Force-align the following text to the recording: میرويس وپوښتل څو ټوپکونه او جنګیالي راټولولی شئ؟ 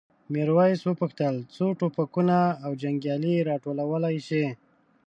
میرويس 0.33 0.81
وپوښتل 0.85 1.35
څو 1.55 1.65
ټوپکونه 1.79 2.37
او 2.65 2.71
جنګیالي 2.81 3.35
راټولولی 3.49 4.15
شئ؟ 4.27 4.45